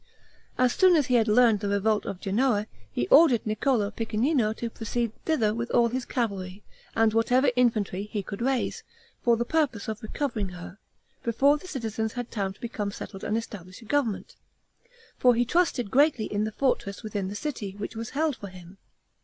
As 0.57 0.73
soon 0.73 0.95
as 0.95 1.05
he 1.05 1.13
had 1.13 1.27
learned 1.27 1.59
the 1.59 1.67
revolt 1.69 2.07
of 2.07 2.19
Genoa, 2.19 2.65
he 2.91 3.07
ordered 3.09 3.45
Niccolo 3.45 3.91
Piccinino 3.91 4.51
to 4.55 4.71
proceed 4.71 5.11
thither 5.25 5.53
with 5.53 5.69
all 5.69 5.89
his 5.89 6.05
cavalry 6.05 6.63
and 6.95 7.13
whatever 7.13 7.51
infantry 7.55 8.09
he 8.11 8.23
could 8.23 8.41
raise, 8.41 8.81
for 9.21 9.37
the 9.37 9.45
purpose 9.45 9.87
of 9.87 10.01
recovering 10.01 10.49
her, 10.49 10.79
before 11.21 11.57
the 11.59 11.67
citizens 11.67 12.13
had 12.13 12.31
time 12.31 12.51
to 12.51 12.61
become 12.61 12.89
settled 12.89 13.23
and 13.23 13.37
establish 13.37 13.79
a 13.83 13.85
government; 13.85 14.33
for 15.19 15.35
he 15.35 15.45
trusted 15.45 15.91
greatly 15.91 16.25
in 16.25 16.45
the 16.45 16.51
fortress 16.51 17.03
within 17.03 17.27
the 17.27 17.35
city, 17.35 17.73
which 17.77 17.95
was 17.95 18.09
held 18.17 18.35
for 18.35 18.47
him. 18.47 18.79